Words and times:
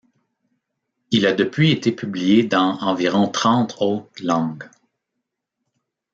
Il 1.11 1.27
a 1.27 1.33
depuis 1.33 1.69
été 1.69 1.91
publié 1.91 2.43
dans 2.43 2.79
environ 2.81 3.27
trente 3.27 3.75
autres 3.81 4.11
langues. 4.23 4.67